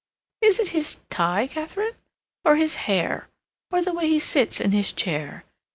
[0.41, 1.93] Is it his tie, Katharine,
[2.43, 3.27] or his hair,
[3.69, 5.45] or the way he sits in his chair?